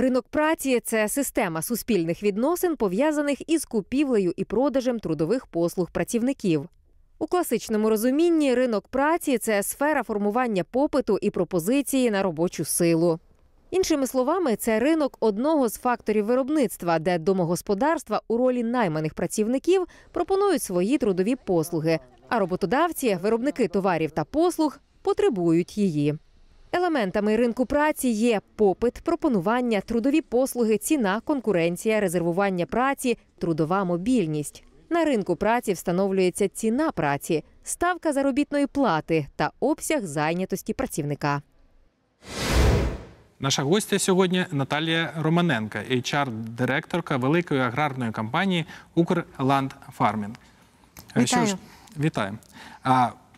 [0.00, 6.68] Ринок праці це система суспільних відносин, пов'язаних із купівлею і продажем трудових послуг працівників.
[7.18, 13.18] У класичному розумінні ринок праці це сфера формування попиту і пропозиції на робочу силу.
[13.70, 20.62] Іншими словами, це ринок одного з факторів виробництва, де домогосподарства у ролі найманих працівників пропонують
[20.62, 26.18] свої трудові послуги, а роботодавці, виробники товарів та послуг, потребують її.
[26.72, 34.64] Елементами ринку праці є попит, пропонування, трудові послуги, ціна, конкуренція, резервування праці, трудова мобільність.
[34.90, 41.42] На ринку праці встановлюється ціна праці, ставка заробітної плати та обсяг зайнятості працівника.
[43.40, 48.64] Наша гостя сьогодні Наталія Романенка, HR-директорка великої аграрної компанії
[48.94, 50.34] Укрландфармінг.
[51.16, 51.56] Е, Що ж,
[51.98, 52.38] вітаю.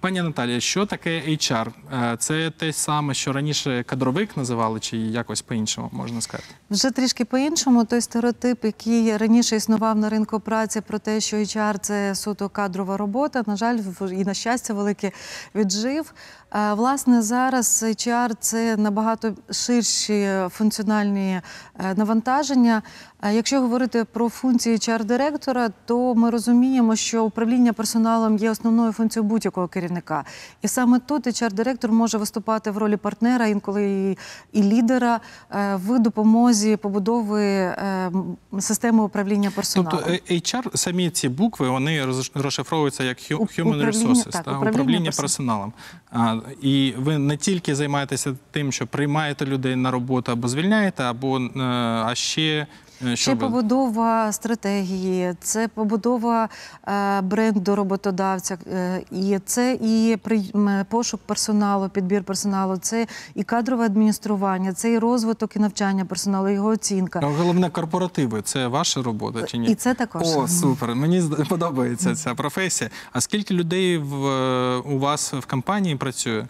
[0.00, 1.66] Пані Наталія, що таке HR?
[1.92, 6.48] Е, Це те саме, що раніше кадровик називали, чи якось по-іншому можна сказати?
[6.70, 11.78] Вже трішки по-іншому, той стереотип, який раніше існував на ринку праці про те, що HR–
[11.80, 13.78] це суто кадрова робота, на жаль,
[14.12, 15.12] і на щастя, велике
[15.54, 16.12] віджив.
[16.72, 21.40] Власне, зараз HR– це набагато ширші функціональні
[21.78, 22.82] е, навантаження.
[23.20, 29.28] А Якщо говорити про функції HR-директора, то ми розуміємо, що управління персоналом є основною функцією
[29.28, 30.24] будь-якого керівника.
[30.62, 34.16] І саме тут HR-директор може виступати в ролі партнера, інколи
[34.52, 38.10] і, лідера е, в допомозі побудови е,
[38.58, 39.98] системи управління персоналом.
[40.06, 44.32] Тобто е, HR, самі ці букви, вони роз- розшифровуються як hu- Human управління, Resources, так,
[44.32, 45.72] та, управління управління персоналом.
[46.12, 51.40] А, і ви не тільки займаєтеся тим, що приймаєте людей на роботу або звільняєте, або
[52.06, 52.66] а ще
[53.16, 56.48] Це побудова стратегії, це побудова
[56.88, 63.84] е, бренду роботодавця, е, і це і при- пошук персоналу, підбір персоналу, це і кадрове
[63.84, 67.20] адміністрування, це і розвиток і навчання персоналу, його оцінка.
[67.22, 69.66] Ну, Головне, корпоративи це ваша робота чи ні?
[69.68, 70.22] І це також.
[70.36, 70.94] О, супер.
[70.94, 72.90] Мені подобається ця професія.
[73.12, 76.44] А скільки людей в, е, у вас в компанії працює?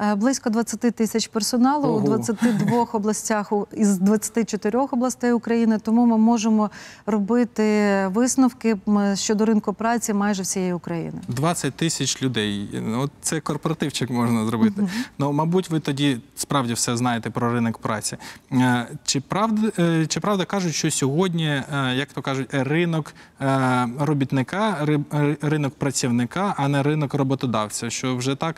[0.00, 1.98] Е, Близько 20 тисяч персоналу Ого.
[1.98, 5.78] у 22 областях із 24 областей України.
[5.78, 6.70] Тому ми можемо
[7.06, 7.62] робити
[8.14, 8.76] висновки
[9.14, 11.20] щодо ринку праці майже всієї України.
[11.28, 12.68] 20 тисяч людей.
[12.86, 14.88] Ну, От це корпоративчик можна зробити.
[15.18, 18.16] Ну, мабуть, ви тоді справді все знаєте про ринок праці.
[18.52, 21.62] Е, Чи правда, е, чи правда кажуть, що сьогодні,
[21.94, 23.14] як то кажуть, ринок
[23.98, 27.90] робітника, ри- ринок працівника, а не ринок роботодавця?
[27.90, 28.56] Що вже так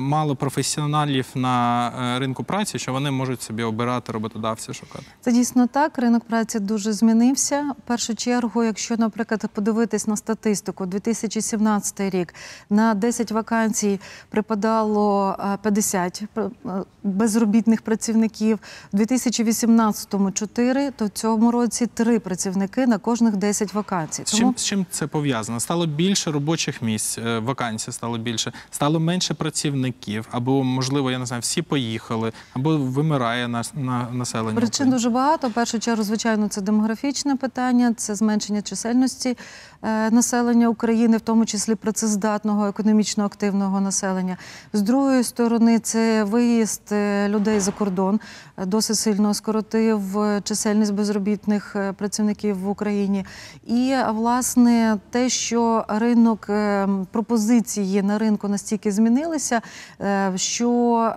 [0.00, 0.36] мало
[0.76, 5.04] професіоналів на е, ринку праці, що вони можуть собі обирати роботодавця шукати?
[5.20, 5.98] Це дійсно так.
[5.98, 7.74] Ринок праці дуже змінився.
[7.78, 12.34] В першу чергу, якщо, наприклад, подивитись на статистику, 2017 рік
[12.70, 14.00] на 10 вакансій
[14.30, 16.70] припадало е, 50 пр- е,
[17.02, 18.58] безробітних працівників.
[18.92, 24.22] У 2018-му 4, то в цьому році 3 працівники на кожних 10 вакансій.
[24.26, 25.60] З чим, з чим це пов'язано?
[25.60, 31.26] Стало більше робочих місць, е, вакансій стало більше, стало менше працівників, або, можливо, я не
[31.26, 34.56] знаю, всі поїхали, або вимирає нас, на, населення.
[34.56, 35.48] Причин дуже багато.
[35.48, 39.36] В першу чергу, звичайно, це демографічне питання, це зменшення чисельності
[39.82, 44.36] е, населення України, в тому числі працездатного, економічно активного населення.
[44.72, 48.20] З другої сторони, це виїзд е, людей за кордон
[48.66, 53.24] досить сильно скоротив е, чисельність безробітних е, працівників в Україні.
[53.66, 59.60] І власне те, що ринок е, пропозиції на ринку настільки змінилися,
[60.00, 60.68] е, що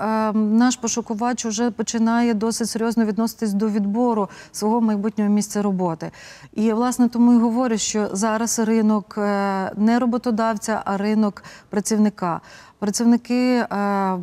[0.02, 6.12] е, наш пошукувач вже починає досить серйозно відноситись до відбору свого майбутнього місця роботи.
[6.54, 12.42] І власне тому і говорю, що зараз ринок е, не роботодавця, а ринок працівника.
[12.80, 13.66] Працівники.
[13.72, 14.18] е,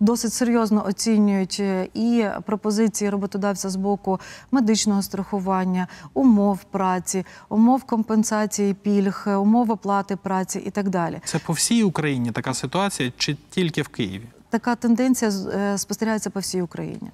[0.00, 8.74] Досить серйозно оцінюють е, і пропозиції роботодавця з боку медичного страхування, умов праці, умов компенсації
[8.74, 11.20] пільг, е, умов оплати праці і так далі.
[11.24, 14.26] Це по всій Україні така ситуація, чи тільки в Києві?
[14.50, 17.10] Така тенденція е, спостерігається по всій Україні.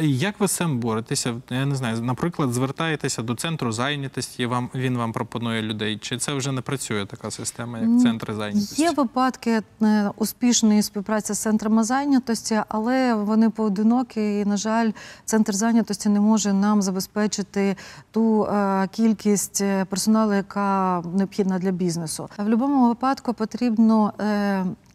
[0.00, 1.34] Як ви з цим боретеся?
[1.50, 5.98] Я не знаю, наприклад, звертаєтеся до центру зайнятості, вам він вам пропонує людей.
[5.98, 8.82] Чи це вже не працює така система, як центри зайнятості?
[8.82, 14.38] Є випадки е, успішної співпраці з центрами зайнятості, але вони поодинокі.
[14.38, 14.90] І, на жаль,
[15.24, 17.76] центр зайнятості не може нам забезпечити
[18.10, 22.28] ту е, кількість е, персоналу, яка необхідна для бізнесу.
[22.38, 24.12] В будь-якому випадку потрібно.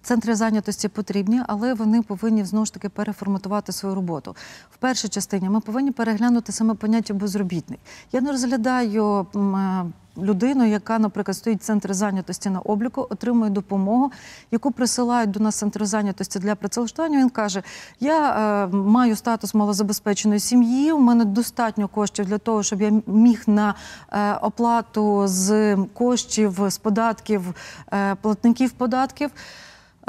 [0.04, 4.36] Центри зайнятості потрібні, але вони повинні знову ж таки переформатувати свою роботу.
[4.72, 7.80] В першій частині ми повинні переглянути саме поняття безробітний.
[8.12, 9.84] Я не розглядаю е,
[10.18, 14.12] людину, яка, наприклад, стоїть в центрі зайнятості на обліку, отримує допомогу,
[14.52, 17.20] яку присилають до нас центр зайнятості для працевлаштування.
[17.20, 17.64] Він каже:
[18.00, 18.30] Я
[18.64, 20.92] е, маю статус малозабезпеченої сім'ї.
[20.92, 23.76] У мене достатньо коштів для того, щоб я міг на
[24.12, 27.56] е, оплату з коштів з податків
[27.94, 29.32] е, платників податків.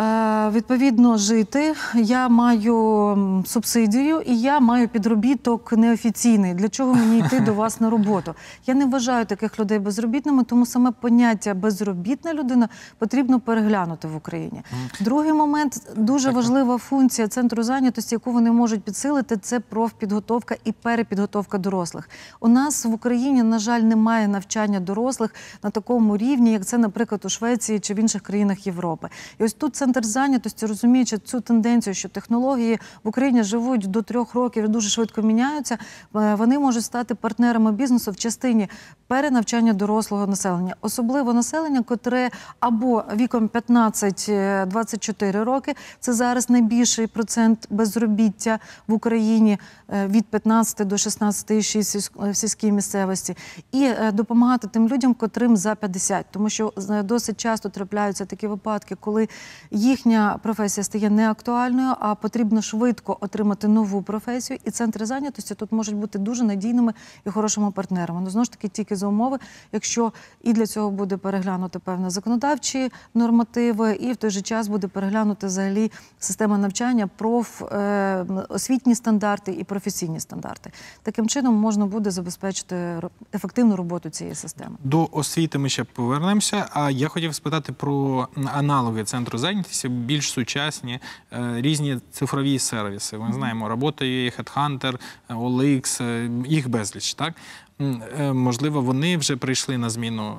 [0.00, 6.54] Е, Відповідно, жити я маю субсидію і я маю підробіток неофіційний.
[6.54, 8.34] Для чого мені йти до вас на роботу?
[8.66, 12.68] Я не вважаю таких людей безробітними, тому саме поняття безробітна людина
[12.98, 14.62] потрібно переглянути в Україні.
[15.00, 21.58] Другий момент дуже важлива функція центру зайнятості, яку вони можуть підсилити, це профпідготовка і перепідготовка
[21.58, 22.10] дорослих.
[22.40, 27.20] У нас в Україні, на жаль, немає навчання дорослих на такому рівні, як це, наприклад,
[27.24, 29.08] у Швеції чи в інших країнах Європи.
[29.38, 34.34] І ось тут центр зайнятості, розуміючи цю тенденцію, що технології в Україні живуть до трьох
[34.34, 35.78] років і дуже швидко міняються.
[36.16, 38.68] е, Вони можуть стати партнерами бізнесу в частині
[39.06, 45.74] перенавчання дорослого населення, особливо населення, котре або віком 15-24 роки.
[46.00, 48.58] Це зараз найбільший процент безробіття
[48.88, 49.58] в Україні
[49.88, 53.36] е, від 15 до 16,6 сільсь- в сільській місцевості,
[53.72, 56.26] і е, допомагати тим людям, котрим за 50.
[56.30, 59.28] тому що е, досить часто трапляються такі випадки, коли
[59.74, 64.58] їхня професія стає неактуальною, а потрібно швидко отримати нову професію.
[64.64, 66.92] І центри зайнятості тут можуть бути дуже надійними
[67.26, 68.20] і хорошими партнерами.
[68.20, 69.38] Ну знову ж таки, тільки за умови,
[69.72, 70.12] якщо
[70.42, 75.46] і для цього буде переглянути певні законодавчі нормативи, і в той же час буде переглянути
[75.46, 80.70] взагалі система навчання, проф е, освітні стандарти і професійні стандарти.
[81.02, 83.00] Таким чином можна буде забезпечити
[83.34, 84.76] ефективну роботу цієї системи.
[84.84, 86.66] До освіти ми ще повернемося.
[86.72, 91.00] А я хотів спитати про аналоги центру зайнятості, більш сучасні
[91.32, 93.18] е, різні цифрові сервіси.
[93.18, 94.94] Ми знаємо, робота.ua, Headhunter,
[95.28, 97.14] е, OLX, е, їх безліч.
[97.14, 97.34] Так
[97.80, 100.36] е, можливо, вони вже прийшли на зміну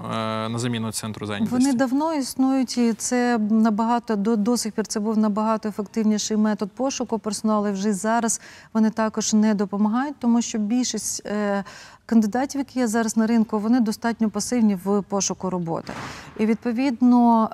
[0.49, 1.65] на заміну центру зайнятості.
[1.65, 6.71] Вони давно існують, і це набагато до, до сих пір це був набагато ефективніший метод
[6.71, 7.71] пошуку персоналу.
[7.71, 8.41] Вже зараз
[8.73, 11.63] вони також не допомагають, тому що більшість е,
[12.05, 15.93] кандидатів, які є зараз на ринку, вони достатньо пасивні в пошуку роботи.
[16.39, 17.49] І відповідно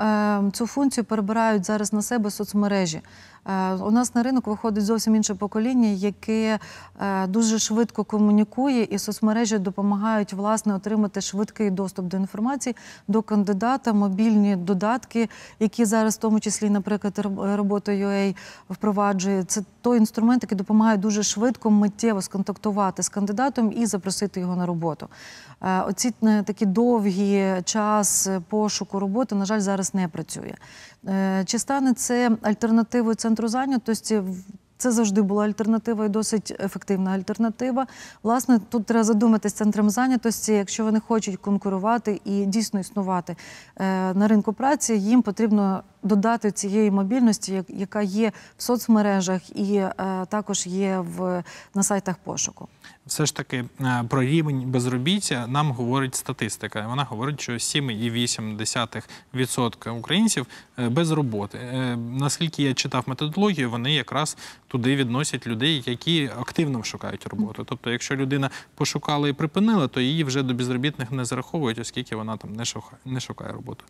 [0.47, 3.01] е, цю функцію перебирають зараз на себе соцмережі.
[3.45, 6.59] Е, У нас на ринок виходить зовсім інше покоління, яке
[7.01, 12.75] е, дуже швидко комунікує, і соцмережі допомагають власне отримати швидкий доступ до інформації
[13.07, 15.29] до кандидата, мобільні додатки,
[15.59, 18.35] які зараз, в тому числі, наприклад, роб- робота UA
[18.69, 19.43] впроваджує.
[19.43, 24.65] Це той інструмент, який допомагає дуже швидко, миттєво сконтактувати з кандидатом і запросити його на
[24.65, 25.07] роботу.
[25.61, 30.53] Е, Оці такі довгі час пошуку роботи, на жаль, зараз не працює.
[31.07, 34.21] Е, Чи стане це альтернативою центру зайнятості?
[34.77, 37.87] Це завжди була альтернатива і досить ефективна альтернатива.
[38.23, 40.53] Власне, тут треба задуматись центром зайнятості.
[40.53, 43.35] Якщо вони хочуть конкурувати і дійсно існувати
[43.77, 49.93] е, на ринку праці, їм потрібно додати цієї мобільності, яка є в соцмережах і е,
[50.29, 51.43] також є в,
[51.75, 52.67] на сайтах пошуку.
[53.05, 56.87] все ж таки е, про рівень безробіття нам говорить статистика.
[56.87, 60.45] Вона говорить, що 7,8% українців
[60.79, 61.57] е, без роботи.
[61.57, 64.37] Е, Наскільки я читав методологію, вони якраз
[64.67, 67.63] туди відносять людей, які активно шукають роботу.
[67.69, 72.37] Тобто, якщо людина пошукала і припинила, то її вже до безробітних не зараховують, оскільки вона
[72.37, 72.49] там
[73.05, 73.83] не шукає, роботу.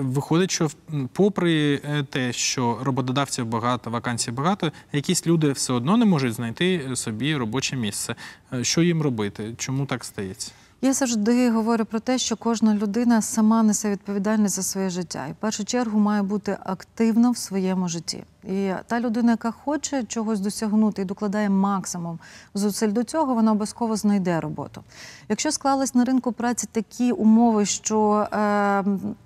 [0.00, 0.70] Виходить, що м,
[1.12, 6.90] попри е, те, що роботодавців багато, вакансій багато, якісь люди все одно не можуть знайти
[6.94, 8.14] собі робоче місце.
[8.52, 9.54] Е, Що їм робити?
[9.58, 10.52] Чому так стається?
[10.84, 15.26] Я завжди говорю про те, що кожна людина сама несе відповідальність за своє життя.
[15.26, 18.24] І в першу чергу має бути активна в своєму житті.
[18.44, 22.18] І та людина, яка хоче чогось досягнути і докладає максимум
[22.54, 24.82] зусиль до цього, вона обов'язково знайде роботу.
[25.28, 28.84] Якщо склались на ринку праці такі умови, що е,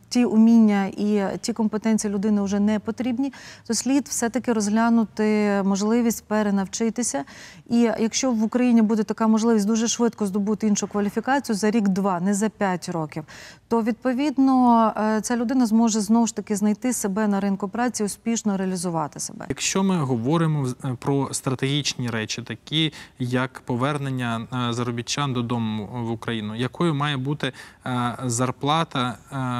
[0.09, 3.33] ті уміння і ті компетенції людини вже не потрібні,
[3.67, 7.25] то слід все-таки розглянути можливість перенавчитися.
[7.71, 12.35] І якщо в Україні буде така можливість дуже швидко здобути іншу кваліфікацію за рік-два, не
[12.35, 13.25] за п'ять років,
[13.69, 18.57] то відповідно е, ця людина зможе знову ж таки знайти себе на ринку праці, успішно
[18.57, 19.47] реалізувати себе.
[19.49, 26.55] Якщо ми говоримо е, про стратегічні речі, такі як повернення е, заробітчан додому в Україну,
[26.55, 27.53] якою має бути
[28.25, 29.19] зарплата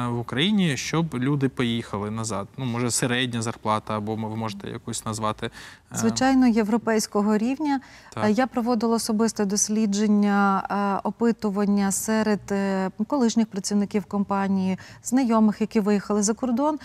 [0.09, 0.39] в Україні,
[0.77, 2.47] щоб люди поїхали назад?
[2.57, 5.49] Ну, може, середня зарплата, або ви можете якусь назвати
[5.91, 7.79] Звичайно, європейського рівня.
[8.13, 8.25] Так.
[8.25, 16.23] Е, Я проводила особисте дослідження, е, опитування серед е, колишніх працівників компанії, знайомих, які виїхали
[16.23, 16.79] за кордон,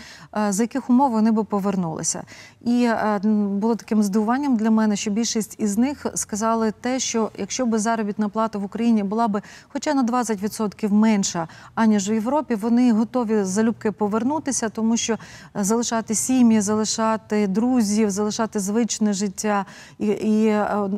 [0.49, 2.23] за яких умов вони би повернулися.
[2.61, 2.89] І
[3.23, 8.29] було таким здивуванням для мене, що більшість із них сказали те, що якщо би заробітна
[8.29, 13.91] плата в Україні була би хоча на 20% менша, аніж в Європі, вони готові залюбки
[13.91, 15.17] повернутися, тому що
[15.55, 18.59] залишати сім'ї, залишати друзів, залишати
[18.95, 19.65] звичне життя
[19.99, 20.89] і, і е,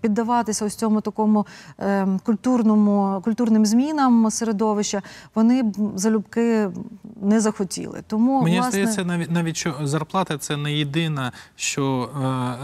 [0.00, 1.46] піддаватися ось цьому такому
[1.80, 5.02] е, культурному культурним змінам середовища,
[5.34, 6.70] вони залюбки
[7.22, 8.02] не захотіли.
[8.06, 12.10] Тому Мені власне, здається, навіть навіть що зарплата це не єдина, що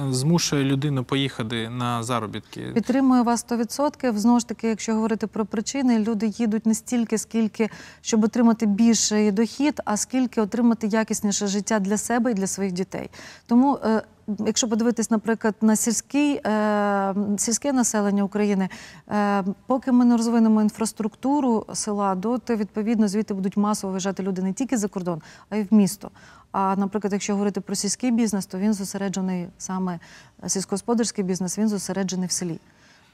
[0.08, 2.60] е, змушує людину поїхати на заробітки.
[2.74, 4.16] Підтримую вас 100%.
[4.16, 7.68] Знову ж таки, якщо говорити про причини, люди їдуть не стільки, скільки
[8.00, 13.10] щоб отримати більший дохід, а скільки отримати якісніше життя для себе і для своїх дітей.
[13.46, 14.02] Тому, е,
[14.46, 18.68] якщо подивитись, наприклад, на сільський, е, сільське населення України,
[19.10, 24.52] е, поки ми не розвинемо інфраструктуру села, доти відповідно звідти будуть масово виїжджати люди не
[24.52, 26.10] тільки за кордон, а й в місто.
[26.52, 29.98] А наприклад, якщо говорити про сільський бізнес, то він зосереджений саме
[30.44, 32.60] е, сільськогосподарський бізнес, він зосереджений в селі.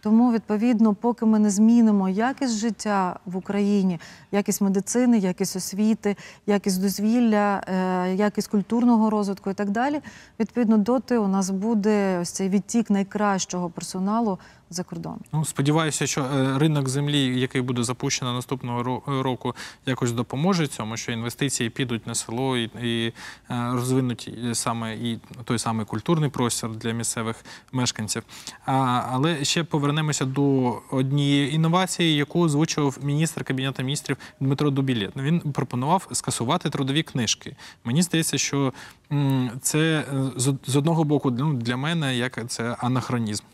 [0.01, 4.01] Тому, відповідно, поки ми не змінимо якість життя в Україні,
[4.33, 10.01] якість медицини, якість освіти, якість дозвілля, е, якість культурного розвитку і так далі,
[10.41, 14.39] відповідно, доти у нас буде ось цей відтік найкращого персоналу
[14.71, 15.17] за кордон.
[15.33, 19.55] Ну, сподіваюся, що е, ринок землі, який буде запущено наступного року,
[19.87, 23.13] якось допоможе цьому, що інвестиції підуть на село і, і е,
[23.73, 28.23] розвинуть саме і той самий культурний простір для місцевих мешканців.
[28.67, 28.73] А,
[29.11, 35.17] але ще повернемося до однієї інновації, яку озвучував міністр кабінету міністрів Дмитро Дубілєт.
[35.17, 37.57] Він пропонував скасувати трудові книжки.
[37.85, 38.73] Мені здається, що
[39.63, 40.05] це е,
[40.37, 43.45] з, з одного боку ну, для мене як це анахронізм.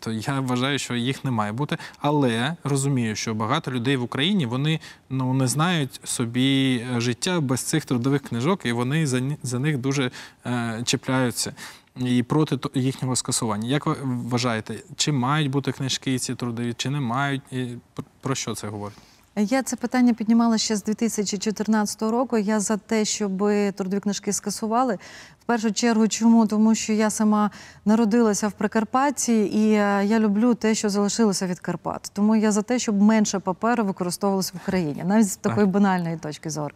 [0.00, 4.46] Тобто я вважаю, що їх не має бути, але розумію, що багато людей в Україні
[4.46, 4.80] вони
[5.10, 9.78] ну не знають собі е, життя без цих трудових книжок, і вони за, за них
[9.78, 10.10] дуже
[10.46, 11.54] е, чіпляються.
[11.96, 13.68] І проти їхнього скасування.
[13.68, 17.42] Як ви вважаєте, чи мають бути книжки ці трудові, чи не мають?
[17.50, 18.98] І про- про що це говорить?
[19.36, 22.38] Я це питання піднімала ще з 2014 року.
[22.38, 23.38] Я за те, щоб
[23.74, 24.98] трудові книжки скасували.
[25.40, 26.46] В першу чергу, чому?
[26.46, 27.50] Тому що я сама
[27.84, 32.10] народилася в Прикарпатті, і е, я люблю те, що залишилося від Карпат.
[32.12, 36.50] Тому я за те, щоб менше паперу використовувалося в Україні, навіть з такої банальної точки
[36.50, 36.74] зору.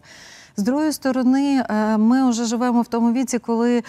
[0.58, 3.82] З другої сторони, е, ми вже живемо в тому віці, коли е,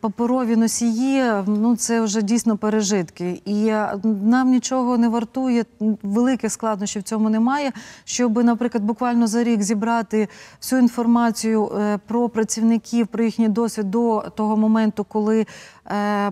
[0.00, 5.64] паперові носії ну це вже дійсно пережитки, і е, нам нічого не вартує.
[6.02, 7.72] Великих складнощів в цьому немає.
[8.04, 10.28] Щоб, наприклад, буквально за рік зібрати
[10.60, 11.70] всю інформацію
[12.06, 15.46] про працівників, про їхній досвід до того моменту, коли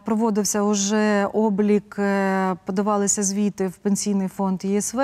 [0.05, 1.95] проводився уже облік,
[2.65, 5.01] подавалися звіти в пенсійний фонд ЄСВ.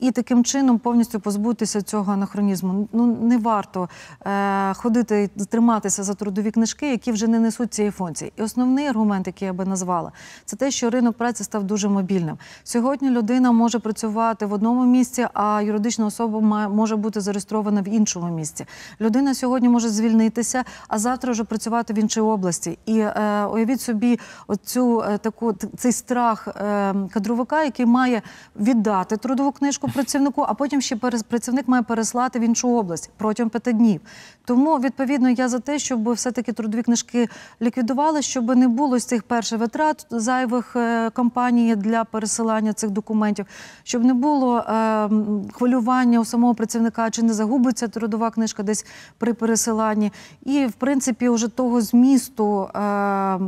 [0.00, 2.88] І таким чином повністю позбутися цього анахронізму.
[2.92, 3.88] Ну не варто
[4.26, 8.32] е, ходити триматися за трудові книжки, які вже не несуть цієї функції.
[8.36, 10.12] І основний аргумент, який я би назвала,
[10.44, 12.38] це те, що ринок праці став дуже мобільним.
[12.64, 18.36] Сьогодні людина може працювати в одному місці, а юридична особа може бути зареєстрована в іншому
[18.36, 18.66] місці.
[19.00, 22.78] Людина сьогодні може звільнитися, а завтра вже працювати в іншій області.
[22.86, 28.22] І е, уявіть собі, оцю е, таку цей страх е, кадровика, який має
[28.56, 30.96] віддати трудову книжку працівнику, а потім ще
[31.28, 34.00] працівник має переслати в іншу область протягом п'яти днів.
[34.44, 37.28] Тому відповідно я за те, щоб все-таки трудові книжки
[37.62, 43.46] ліквідували, щоб не було з цих перших витрат зайвих е, компаній для пересилання цих документів,
[43.82, 45.08] щоб не було е,
[45.52, 48.86] хвилювання у самого працівника, чи не загубиться трудова книжка десь
[49.18, 50.12] при пересиланні.
[50.44, 52.62] І в принципі, вже того змісту.
[52.62, 53.38] Е,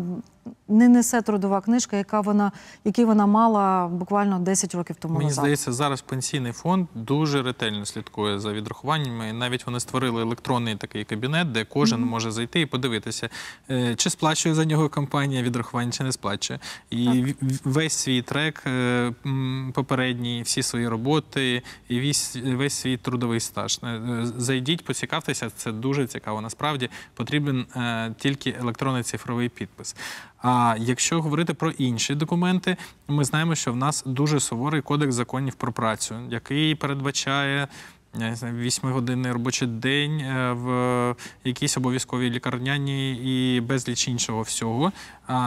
[0.69, 2.53] не несе трудова книжка, яка вона,
[2.85, 5.43] який вона мала буквально 10 років тому Мені назад.
[5.43, 9.33] здається, зараз пенсійний фонд дуже ретельно слідкує за відрахуваннями.
[9.33, 13.29] Навіть вони створили електронний такий кабінет, де кожен може зайти і подивитися,
[13.71, 16.61] е, чи сплачує за нього компанія відрахування, чи не сплачує.
[16.91, 17.35] І в-
[17.65, 19.13] весь свій трек е,
[19.75, 23.81] попередній, всі свої роботи і весь, весь свій трудовий стаж.
[23.85, 24.01] Е,
[24.37, 26.41] Зайдіть, поцікавтеся, це дуже цікаво.
[26.41, 27.67] Насправді потрібен
[28.19, 29.97] тільки електронний цифровий підпис.
[30.43, 32.77] А якщо говорити про інші документи,
[33.09, 37.69] ми знаємо, що в нас дуже суворий кодекс законів про працю, який передбачає.
[38.43, 41.15] Вісьмигодинний робочий день е, в
[41.45, 44.93] якійсь обов'язковій лікарняні і безліч іншого всього.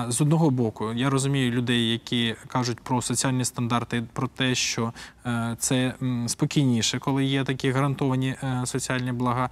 [0.08, 4.94] З одного боку, я розумію людей, які кажуть про соціальні стандарти, про те, що
[5.26, 5.94] е, це
[6.28, 9.50] спокійніше, коли є такі гарантовані е, соціальні блага.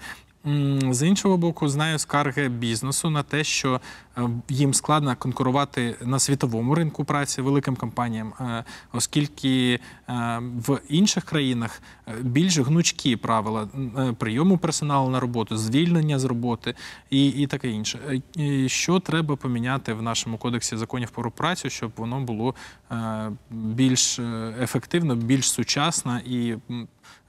[0.90, 3.82] З іншого боку, знаю скарги бізнесу на те, що
[4.18, 9.80] е, їм складно конкурувати на світовому ринку праці великим компаніям, е, оскільки
[10.10, 11.82] е, в інших країнах
[12.22, 13.68] більш гнучкі правила
[14.18, 16.76] прийому персоналу на роботу, звільнення з роботи
[17.10, 18.22] і, і таке інше.
[18.68, 22.56] Що треба поміняти в нашому кодексі законів про працю, щоб воно було
[23.50, 24.20] більш
[24.62, 26.56] ефективно, більш сучасно і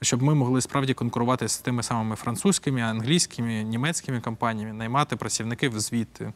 [0.03, 6.33] щоб ми могли справді конкурувати з тими самими французькими, англійськими, німецькими компаніями, наймати працівників звідти,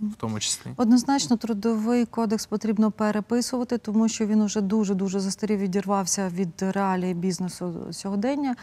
[0.00, 0.70] в тому числі.
[0.76, 7.14] Однозначно, трудовий кодекс потрібно переписувати, тому що він уже дуже дуже застарів відірвався від реалії
[7.14, 8.56] бізнесу сьогодення.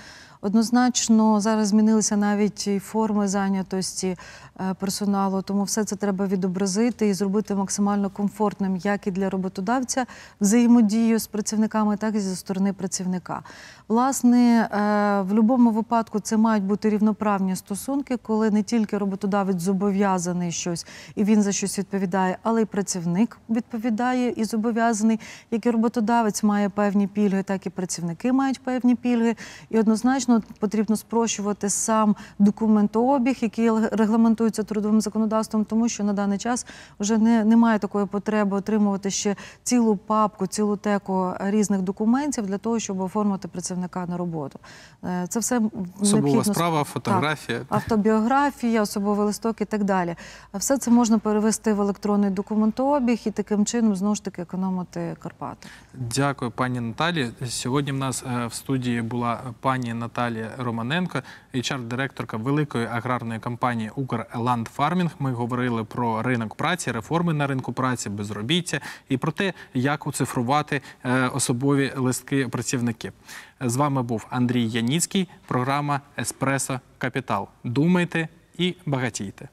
[0.46, 4.18] Однозначно, зараз змінилися навіть і форми зайнятості
[4.60, 10.06] е, персоналу, тому все це треба відобразити і зробити максимально комфортним як і для роботодавця
[10.42, 13.44] взаємодію з працівниками, так і зі сторони працівника.
[13.88, 20.51] Власне, е, в будь-якому випадку це мають бути рівноправні стосунки, коли не тільки роботодавець зобов'язаний
[20.51, 25.20] щось і він за щось відповідає, але й працівник відповідає і зобов'язаний.
[25.51, 29.36] Як і роботодавець має певні пільги, так і працівники мають певні пільги.
[29.70, 36.65] І однозначно потрібно спрощувати сам документообіг, який регламентується трудовим законодавством, тому що на даний час
[37.00, 42.79] вже не, немає такої потреби отримувати ще цілу папку, цілу теку різних документів для того,
[42.79, 44.60] щоб оформити працівника на роботу.
[45.03, 45.62] Е, Це все
[46.01, 47.62] Особова справа, фотографія.
[47.70, 50.15] автобіографія, особовий листок і так далі.
[50.53, 55.68] Все це можна перевести в електронний документообіг і таким чином знову ж таки економити Карпати.
[55.94, 57.30] Дякую, пані Наталі.
[57.48, 61.22] Сьогодні в нас е, в студії була пані Наталія Романенко,
[61.54, 65.12] HR-директорка великої аграрної компанії «Укрландфармінг».
[65.20, 68.80] Ми говорили про ринок праці, реформи на ринку праці, безробіття
[69.10, 73.14] і про те, як оцифрувати е, особові листки працівників.
[73.62, 77.48] З вами був Андрій Яніцький, програма Еспресо Капітал.
[77.64, 79.50] Думайте і багатійте.